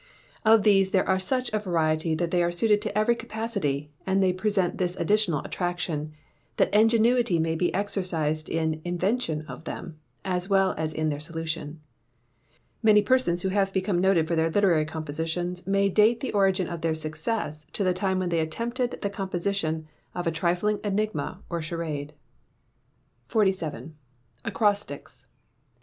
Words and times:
Of 0.43 0.63
these 0.63 0.89
there 0.89 1.07
are 1.07 1.19
such 1.19 1.53
a 1.53 1.59
variety, 1.59 2.15
that 2.15 2.31
they 2.31 2.41
are 2.41 2.51
suited 2.51 2.81
to 2.81 2.97
every 2.97 3.13
capacity; 3.13 3.91
and 4.03 4.17
they 4.23 4.33
present 4.33 4.79
this 4.79 4.95
additional 4.95 5.43
attraction, 5.43 6.11
that 6.57 6.73
ingenuity 6.73 7.37
may 7.37 7.53
be 7.53 7.71
exercised 7.71 8.49
in 8.49 8.71
the 8.71 8.81
invention 8.83 9.45
of 9.45 9.65
them, 9.65 9.99
as 10.25 10.49
well 10.49 10.73
as 10.75 10.91
in 10.91 11.09
their 11.09 11.19
solution. 11.19 11.81
Many 12.81 13.03
persons 13.03 13.43
who 13.43 13.49
have 13.49 13.71
become 13.73 14.01
noted 14.01 14.27
for 14.27 14.35
their 14.35 14.49
literary 14.49 14.85
compositions 14.85 15.67
may 15.67 15.87
date 15.87 16.19
the 16.19 16.33
origin 16.33 16.67
of 16.67 16.81
their 16.81 16.95
success 16.95 17.67
to 17.73 17.83
the 17.83 17.93
time 17.93 18.17
when 18.17 18.29
they 18.29 18.39
attempted 18.39 18.99
the 19.03 19.09
composition 19.11 19.85
of 20.15 20.25
a 20.25 20.31
trifling 20.31 20.79
enigma 20.83 21.43
or 21.47 21.61
charade. 21.61 22.13
47. 23.27 23.93
Acrostics. 24.45 25.27